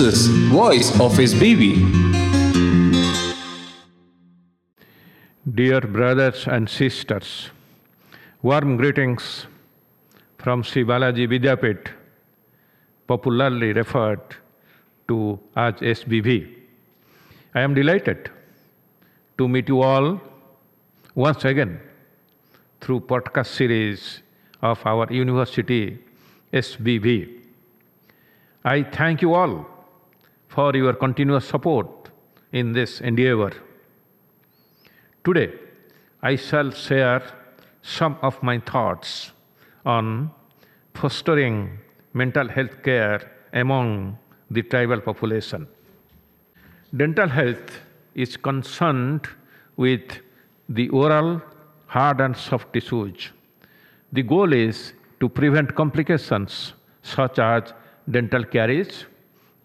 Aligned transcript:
Is 0.00 0.28
Voice 0.50 0.90
of 1.00 1.12
SBV. 1.12 1.60
Dear 5.54 5.82
brothers 5.82 6.46
and 6.46 6.66
sisters, 6.66 7.50
warm 8.40 8.78
greetings 8.78 9.46
from 10.38 10.62
Sri 10.62 10.84
Balaji 10.84 11.26
Vidyapeeth, 11.32 11.88
popularly 13.06 13.74
referred 13.74 14.36
to 15.08 15.38
as 15.56 15.74
SBV. 15.74 16.54
I 17.54 17.60
am 17.60 17.74
delighted 17.74 18.30
to 19.36 19.46
meet 19.46 19.68
you 19.68 19.82
all 19.82 20.22
once 21.14 21.44
again 21.44 21.80
through 22.80 23.00
podcast 23.00 23.48
series 23.48 24.22
of 24.62 24.80
our 24.86 25.12
university 25.12 25.98
SBV. 26.50 27.40
I 28.64 28.84
thank 28.84 29.20
you 29.20 29.34
all 29.34 29.71
for 30.54 30.76
your 30.76 30.92
continuous 30.92 31.46
support 31.48 32.10
in 32.52 32.72
this 32.72 33.00
endeavor. 33.00 33.52
Today, 35.24 35.52
I 36.22 36.36
shall 36.36 36.70
share 36.70 37.22
some 37.80 38.18
of 38.20 38.42
my 38.42 38.58
thoughts 38.58 39.32
on 39.86 40.30
fostering 40.94 41.78
mental 42.12 42.48
health 42.48 42.82
care 42.82 43.32
among 43.54 44.18
the 44.50 44.62
tribal 44.62 45.00
population. 45.00 45.66
Dental 46.94 47.28
health 47.28 47.80
is 48.14 48.36
concerned 48.36 49.26
with 49.76 50.20
the 50.68 50.90
oral, 50.90 51.40
hard, 51.86 52.20
and 52.20 52.36
soft 52.36 52.72
tissues. 52.74 53.30
The 54.12 54.22
goal 54.22 54.52
is 54.52 54.92
to 55.20 55.30
prevent 55.30 55.74
complications 55.74 56.74
such 57.02 57.38
as 57.38 57.72
dental 58.10 58.44
caries 58.44 59.06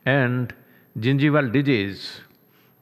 and 0.05 0.53
gingival 0.99 1.51
disease 1.51 2.21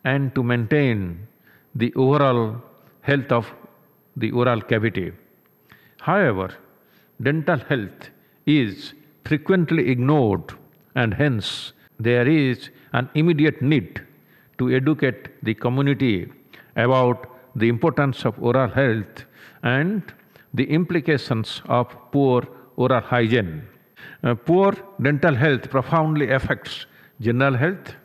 and 0.04 0.34
to 0.36 0.44
maintain 0.44 1.28
the 1.74 1.94
overall 1.96 2.62
health 3.02 3.32
of 3.32 3.54
the 4.16 4.32
oral 4.32 4.62
cavity. 4.62 5.12
However, 6.02 6.50
dental 7.22 7.60
health 7.70 8.10
is 8.46 8.94
frequently 9.26 9.90
ignored 9.90 10.54
and 10.96 11.14
hence 11.14 11.74
there 12.00 12.28
is 12.28 12.70
an 12.94 13.10
immediate 13.16 13.62
need 13.62 14.02
to 14.58 14.70
educate 14.70 15.30
the 15.44 15.54
community 15.54 16.32
about 16.76 17.28
the 17.56 17.68
importance 17.68 18.26
of 18.26 18.42
oral 18.42 18.70
health 18.70 19.26
and 19.64 20.14
the 20.54 20.66
implications 20.70 21.62
of 21.66 21.88
poor 22.12 22.48
oral 22.78 23.02
hygiene. 23.02 23.64
Uh, 24.24 24.36
poor 24.36 24.74
dental 25.02 25.36
health 25.36 25.70
profoundly 25.70 26.32
affects 26.32 26.86
general 27.20 27.56
health. 27.56 27.96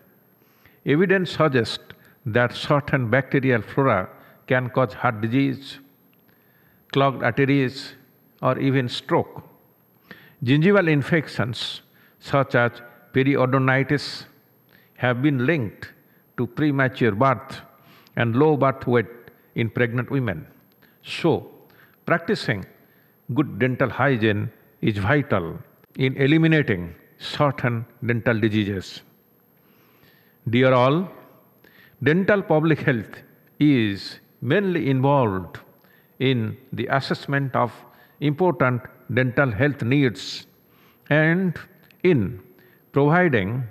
Evidence 0.86 1.32
suggests 1.32 1.84
that 2.24 2.54
certain 2.54 3.10
bacterial 3.10 3.62
flora 3.62 4.08
can 4.46 4.68
cause 4.70 4.94
heart 4.94 5.20
disease, 5.20 5.78
clogged 6.92 7.22
arteries, 7.22 7.94
or 8.42 8.58
even 8.58 8.88
stroke. 8.88 9.42
Gingival 10.42 10.88
infections 10.88 11.82
such 12.18 12.54
as 12.54 12.72
periodontitis 13.12 14.24
have 14.96 15.22
been 15.22 15.44
linked 15.46 15.92
to 16.36 16.46
premature 16.46 17.12
birth 17.12 17.60
and 18.16 18.36
low 18.36 18.56
birth 18.56 18.86
weight 18.86 19.06
in 19.54 19.68
pregnant 19.68 20.10
women. 20.10 20.46
So, 21.02 21.50
practicing 22.06 22.64
good 23.34 23.58
dental 23.58 23.90
hygiene 23.90 24.50
is 24.80 24.96
vital 24.98 25.58
in 25.96 26.16
eliminating 26.16 26.94
certain 27.18 27.84
dental 28.04 28.38
diseases. 28.40 29.02
Dear 30.48 30.72
all, 30.72 31.08
dental 32.02 32.42
public 32.42 32.80
health 32.80 33.22
is 33.58 34.20
mainly 34.40 34.88
involved 34.88 35.58
in 36.18 36.56
the 36.72 36.86
assessment 36.86 37.54
of 37.54 37.72
important 38.20 38.80
dental 39.12 39.50
health 39.50 39.82
needs 39.82 40.46
and 41.10 41.58
in 42.02 42.40
providing 42.92 43.64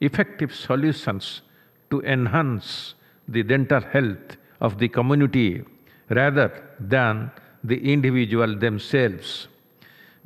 effective 0.00 0.52
solutions 0.54 1.42
to 1.90 2.00
enhance 2.02 2.94
the 3.28 3.42
dental 3.44 3.80
health 3.80 4.36
of 4.60 4.78
the 4.78 4.88
community 4.88 5.62
rather 6.10 6.50
than 6.80 7.30
the 7.62 7.92
individual 7.92 8.56
themselves. 8.58 9.46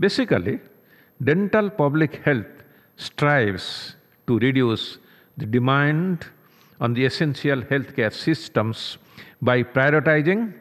Basically, 0.00 0.58
dental 1.22 1.68
public 1.68 2.16
health 2.24 2.46
strives 2.96 3.96
to 4.26 4.38
reduce 4.38 4.98
the 5.36 5.46
demand 5.46 6.26
on 6.80 6.94
the 6.94 7.04
essential 7.04 7.62
healthcare 7.62 8.12
systems 8.12 8.98
by 9.40 9.62
prioritizing 9.62 10.52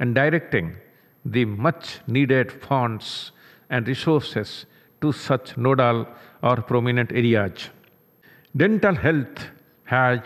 and 0.00 0.14
directing 0.14 0.76
the 1.24 1.44
much 1.44 2.00
needed 2.06 2.50
funds 2.50 3.32
and 3.70 3.86
resources 3.86 4.66
to 5.00 5.12
such 5.12 5.56
nodal 5.56 6.06
or 6.42 6.56
prominent 6.56 7.12
areas. 7.12 7.70
Dental 8.56 8.94
health 8.94 9.50
has 9.84 10.20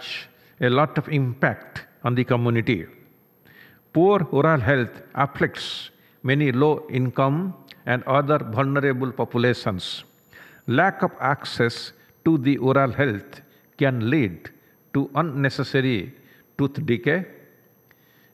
a 0.61 0.71
lot 0.71 0.97
of 0.99 1.09
impact 1.09 1.87
on 2.05 2.15
the 2.15 2.25
community. 2.25 2.87
Poor 3.93 4.27
oral 4.33 4.61
health 4.61 5.03
afflicts 5.15 5.91
many 6.23 6.51
low 6.53 6.87
income 6.91 7.55
and 7.87 8.03
other 8.05 8.39
vulnerable 8.39 9.13
populations. 9.13 10.05
Lack 10.67 11.03
of 11.03 11.13
access 11.21 11.93
to 12.25 12.39
the 12.39 12.57
oral 12.59 12.93
health 12.93 13.43
can 13.79 14.11
lead 14.11 14.51
to 14.93 15.11
unnecessary 15.15 16.15
tooth 16.57 16.85
decay, 16.87 17.25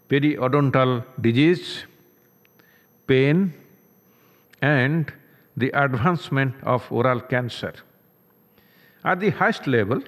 periodontal 0.09 1.05
disease, 1.21 1.85
pain, 3.07 3.53
and 4.61 5.13
the 5.57 5.71
advancement 5.71 6.55
of 6.63 6.91
oral 6.93 7.21
cancer. 7.21 7.73
At 9.05 9.21
the 9.21 9.31
highest 9.31 9.67
level, 9.67 10.03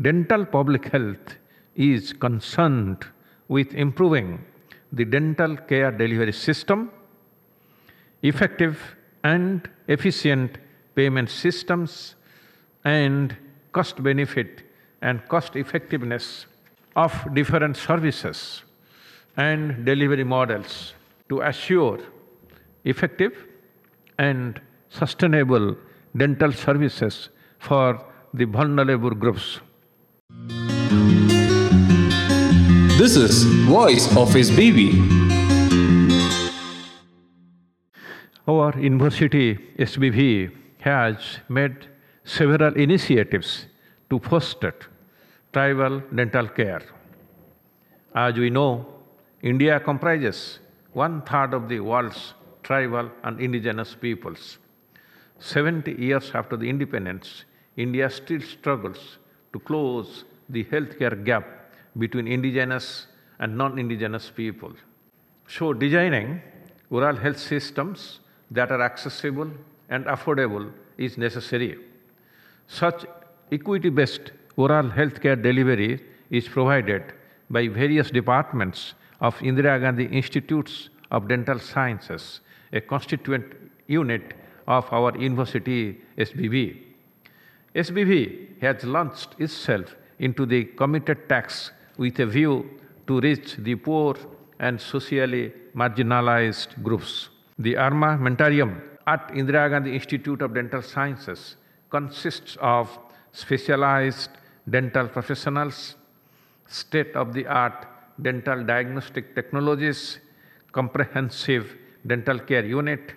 dental 0.00 0.44
public 0.44 0.86
health 0.86 1.36
is 1.76 2.12
concerned 2.12 3.04
with 3.48 3.74
improving 3.74 4.44
the 4.92 5.04
dental 5.04 5.56
care 5.56 5.90
delivery 5.90 6.32
system, 6.32 6.90
effective 8.22 8.96
and 9.22 9.68
efficient 9.88 10.58
payment 10.94 11.30
systems, 11.30 12.16
and 12.84 13.36
cost 13.74 14.02
benefit 14.02 14.62
and 15.02 15.26
cost 15.28 15.56
effectiveness 15.56 16.46
of 16.96 17.12
different 17.34 17.76
services 17.76 18.62
and 19.36 19.84
delivery 19.84 20.24
models 20.24 20.94
to 21.28 21.40
assure 21.40 21.98
effective 22.84 23.32
and 24.18 24.60
sustainable 24.88 25.76
dental 26.16 26.52
services 26.52 27.30
for 27.58 28.00
the 28.32 28.44
vulnerable 28.44 29.10
groups. 29.10 29.60
This 33.00 33.16
is 33.16 33.42
Voice 33.66 34.06
of 34.16 34.28
SBV. 34.44 34.78
Our 38.46 38.78
university 38.78 39.58
SBV 39.78 40.52
has 40.80 41.16
made 41.48 41.88
several 42.24 42.74
initiatives 42.74 43.66
to 44.10 44.18
foster 44.18 44.74
tribal 45.52 46.02
dental 46.14 46.48
care. 46.48 46.82
As 48.14 48.34
we 48.34 48.50
know, 48.50 48.86
India 49.42 49.78
comprises 49.78 50.58
one 50.92 51.22
third 51.22 51.52
of 51.52 51.68
the 51.68 51.80
world's 51.80 52.34
tribal 52.62 53.10
and 53.24 53.40
indigenous 53.40 53.94
peoples. 53.94 54.58
70 55.38 55.92
years 55.92 56.30
after 56.34 56.56
the 56.56 56.68
independence, 56.68 57.44
India 57.76 58.08
still 58.08 58.40
struggles 58.40 59.18
to 59.52 59.58
close 59.58 60.24
the 60.48 60.64
healthcare 60.64 61.22
gap 61.24 61.46
between 61.98 62.26
indigenous 62.26 63.06
and 63.38 63.56
non 63.56 63.78
indigenous 63.78 64.30
people. 64.30 64.72
So, 65.48 65.72
designing 65.72 66.40
oral 66.90 67.16
health 67.16 67.38
systems 67.38 68.20
that 68.50 68.70
are 68.70 68.80
accessible 68.80 69.50
and 69.90 70.06
affordable 70.06 70.72
is 70.96 71.18
necessary. 71.18 71.78
Such 72.66 73.04
equity 73.52 73.90
based 73.90 74.32
oral 74.56 74.90
healthcare 74.90 75.40
delivery 75.40 76.02
is 76.30 76.48
provided 76.48 77.12
by 77.50 77.68
various 77.68 78.10
departments 78.10 78.94
of 79.20 79.36
Indira 79.38 79.80
Gandhi 79.80 80.06
Institutes 80.06 80.88
of 81.10 81.28
Dental 81.28 81.58
Sciences, 81.58 82.40
a 82.72 82.80
constituent 82.80 83.44
unit 83.86 84.34
of 84.66 84.90
our 84.92 85.16
university 85.18 86.00
SBV. 86.18 86.80
SBV 87.74 88.60
has 88.62 88.84
launched 88.84 89.34
itself 89.38 89.94
into 90.18 90.46
the 90.46 90.64
committed 90.64 91.28
tax 91.28 91.72
with 91.98 92.18
a 92.20 92.26
view 92.26 92.68
to 93.06 93.20
reach 93.20 93.56
the 93.56 93.74
poor 93.74 94.16
and 94.60 94.80
socially 94.80 95.52
marginalized 95.74 96.82
groups. 96.82 97.28
The 97.58 97.76
Arma 97.76 98.18
armamentarium 98.18 98.80
at 99.06 99.28
Indira 99.28 99.68
Gandhi 99.68 99.94
Institute 99.94 100.40
of 100.40 100.54
Dental 100.54 100.82
Sciences 100.82 101.56
consists 101.94 102.56
of 102.60 102.98
specialized 103.32 104.30
dental 104.68 105.06
professionals, 105.16 105.94
state 106.66 107.14
of 107.14 107.32
the 107.32 107.46
art 107.46 107.86
dental 108.20 108.64
diagnostic 108.64 109.34
technologies, 109.34 110.18
comprehensive 110.72 111.76
dental 112.04 112.38
care 112.38 112.64
unit, 112.64 113.12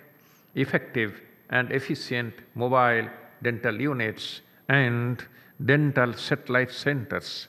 effective 0.54 1.20
and 1.50 1.72
efficient 1.72 2.32
mobile 2.54 3.08
dental 3.42 3.80
units, 3.80 4.42
and 4.68 5.24
dental 5.64 6.12
satellite 6.12 6.70
centers, 6.70 7.48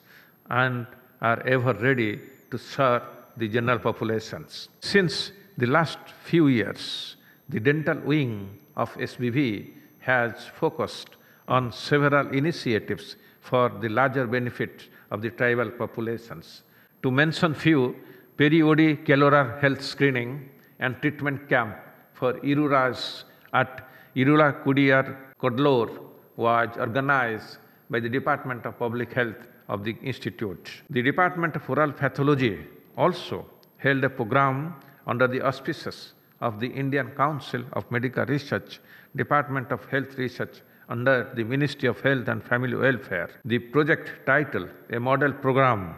and 0.50 0.88
are 1.22 1.42
ever 1.46 1.74
ready 1.74 2.20
to 2.50 2.58
serve 2.58 3.04
the 3.38 3.48
general 3.48 3.78
populations. 3.78 4.70
Since 4.80 5.32
the 5.58 5.68
last 5.68 6.00
few 6.24 6.48
years, 6.48 7.18
the 7.50 7.60
dental 7.60 8.00
wing 8.00 8.58
of 8.75 8.94
SBV 8.96 9.74
has 10.00 10.48
focused 10.60 11.10
on 11.50 11.72
several 11.72 12.28
initiatives 12.42 13.16
for 13.42 13.69
the 13.81 13.90
larger 13.90 14.25
benefit 14.28 14.88
of 15.12 15.22
the 15.22 15.31
tribal 15.31 15.69
populations. 15.72 16.63
To 17.04 17.12
mention 17.12 17.54
few, 17.54 17.96
peri-OD 18.38 19.06
Kellorar 19.06 19.60
health 19.62 19.81
screening 19.81 20.50
and 20.80 21.01
treatment 21.01 21.50
camp 21.50 21.75
for 22.13 22.34
Irulas 22.51 23.24
at 23.54 23.88
Irula 24.16 24.63
Kudiyar 24.63 25.18
Kodlor 25.42 25.90
was 26.36 26.69
organized 26.78 27.57
by 27.90 28.00
the 28.00 28.10
Department 28.10 28.66
of 28.66 28.78
Public 28.78 29.12
Health 29.13 29.48
of 29.68 29.84
the 29.84 29.96
Institute. 30.04 30.69
The 30.90 31.01
Department 31.01 31.56
of 31.56 31.69
Oral 31.69 31.92
Pathology 31.92 32.60
also 32.98 33.46
held 33.78 34.04
a 34.04 34.10
program 34.10 34.75
under 35.07 35.28
the 35.28 35.42
auspices 35.42 36.13
of 36.42 36.60
the 36.60 36.68
Indian 36.68 37.10
Council 37.12 37.63
of 37.74 37.90
Medical 37.92 38.25
Research, 38.25 38.80
Department 39.16 39.72
of 39.72 39.86
Health 39.86 40.18
Research 40.18 40.62
under 40.89 41.31
the 41.36 41.44
Ministry 41.44 41.88
of 41.88 42.00
Health 42.01 42.27
and 42.27 42.44
Family 42.44 42.75
Welfare. 42.75 43.30
The 43.45 43.59
project 43.59 44.25
title, 44.25 44.68
a 44.91 45.00
model 45.00 45.31
program, 45.31 45.95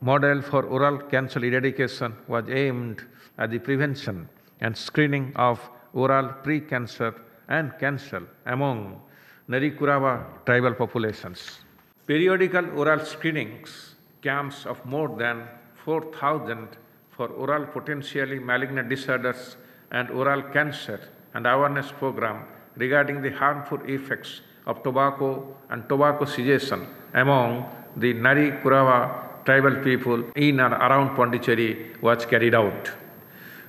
model 0.00 0.42
for 0.42 0.64
oral 0.64 0.98
cancer 0.98 1.42
eradication 1.44 2.14
was 2.28 2.44
aimed 2.48 3.02
at 3.38 3.50
the 3.50 3.58
prevention 3.58 4.28
and 4.60 4.76
screening 4.76 5.32
of 5.36 5.58
oral 5.94 6.28
pre-cancer 6.44 7.14
and 7.48 7.72
cancer 7.78 8.22
among 8.46 9.00
Narikurawa 9.48 10.44
tribal 10.44 10.74
populations. 10.74 11.60
Periodical 12.06 12.78
oral 12.78 13.00
screenings 13.04 13.94
camps 14.22 14.66
of 14.66 14.84
more 14.84 15.08
than 15.16 15.48
4,000 15.84 16.68
for 17.10 17.28
oral 17.28 17.66
potentially 17.66 18.38
malignant 18.38 18.88
disorders 18.88 19.56
and 19.90 20.10
oral 20.10 20.42
cancer 20.42 21.00
and 21.34 21.46
awareness 21.46 21.90
program 21.92 22.44
regarding 22.76 23.22
the 23.22 23.30
harmful 23.30 23.80
effects 23.86 24.40
of 24.66 24.82
tobacco 24.82 25.56
and 25.70 25.88
tobacco 25.88 26.24
cessation 26.24 26.86
among 27.14 27.68
the 27.96 28.12
Nari 28.12 28.52
Kurawa 28.62 29.44
tribal 29.44 29.76
people 29.82 30.22
in 30.36 30.60
and 30.60 30.74
around 30.74 31.16
Pondicherry 31.16 31.92
was 32.00 32.24
carried 32.26 32.54
out. 32.54 32.90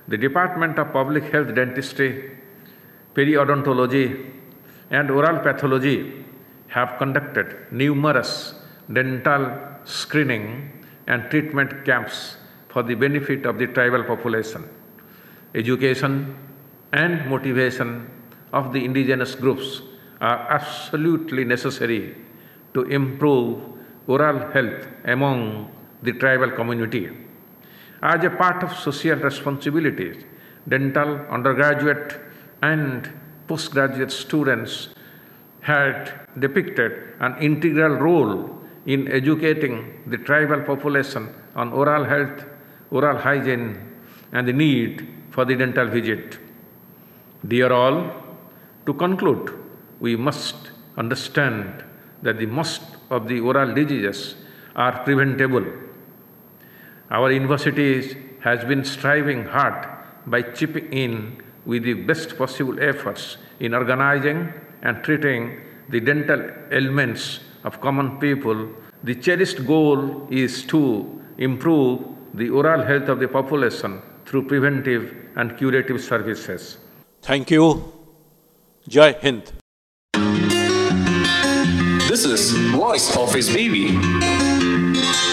The 0.08 0.16
Department 0.16 0.78
of 0.78 0.92
Public 0.92 1.24
Health 1.32 1.54
Dentistry, 1.54 2.36
Periodontology, 3.14 4.30
and 4.90 5.10
Oral 5.10 5.38
Pathology 5.40 6.24
have 6.68 6.98
conducted 6.98 7.66
numerous 7.70 8.54
dental 8.92 9.58
screening 9.84 10.84
and 11.06 11.30
treatment 11.30 11.84
camps 11.84 12.36
for 12.68 12.82
the 12.82 12.94
benefit 12.94 13.46
of 13.46 13.58
the 13.58 13.66
tribal 13.66 14.04
population. 14.04 14.68
Education 15.54 16.36
and 16.92 17.28
motivation 17.28 18.10
of 18.52 18.72
the 18.72 18.84
indigenous 18.84 19.34
groups 19.34 19.82
are 20.20 20.46
absolutely 20.50 21.44
necessary 21.44 22.16
to 22.74 22.82
improve 22.82 23.60
oral 24.06 24.38
health 24.52 24.86
among 25.04 25.70
the 26.02 26.12
tribal 26.12 26.50
community. 26.50 27.10
As 28.02 28.24
a 28.24 28.30
part 28.30 28.62
of 28.62 28.76
social 28.76 29.16
responsibilities, 29.16 30.24
dental 30.68 31.20
undergraduate 31.30 32.20
and 32.62 33.12
postgraduate 33.46 34.10
students 34.10 34.88
had 35.60 36.26
depicted 36.38 37.14
an 37.20 37.36
integral 37.40 37.96
role 37.96 38.58
in 38.86 39.06
educating 39.12 40.02
the 40.06 40.18
tribal 40.18 40.60
population 40.62 41.32
on 41.54 41.72
oral 41.72 42.04
health, 42.04 42.44
oral 42.90 43.16
hygiene, 43.16 43.78
and 44.32 44.48
the 44.48 44.52
need 44.52 45.08
for 45.30 45.44
the 45.44 45.54
dental 45.54 45.86
visit. 45.86 46.38
Dear 47.46 47.72
all, 47.72 48.21
to 48.86 48.94
conclude, 48.94 49.52
we 50.00 50.16
must 50.16 50.70
understand 50.96 51.84
that 52.22 52.38
the 52.38 52.46
most 52.46 52.82
of 53.10 53.28
the 53.28 53.40
oral 53.40 53.74
diseases 53.74 54.34
are 54.74 55.02
preventable. 55.04 55.64
Our 57.10 57.30
universities 57.32 58.16
has 58.40 58.64
been 58.64 58.84
striving 58.84 59.44
hard 59.44 59.86
by 60.26 60.42
chipping 60.42 60.92
in 60.92 61.42
with 61.64 61.84
the 61.84 61.94
best 61.94 62.36
possible 62.36 62.80
efforts 62.80 63.36
in 63.60 63.74
organizing 63.74 64.52
and 64.82 65.02
treating 65.04 65.60
the 65.88 66.00
dental 66.00 66.50
ailments 66.70 67.40
of 67.64 67.80
common 67.80 68.18
people. 68.18 68.68
The 69.04 69.14
cherished 69.14 69.66
goal 69.66 70.26
is 70.30 70.64
to 70.66 71.20
improve 71.38 72.02
the 72.34 72.48
oral 72.50 72.82
health 72.82 73.08
of 73.08 73.20
the 73.20 73.28
population 73.28 74.00
through 74.24 74.46
preventive 74.46 75.14
and 75.36 75.56
curative 75.56 76.00
services. 76.00 76.78
Thank 77.22 77.50
you. 77.50 78.01
Jai 78.88 79.12
Hind. 79.12 79.52
This 82.08 82.24
is 82.24 82.50
Voice 82.72 83.16
of 83.16 83.30
SBV. 83.30 85.31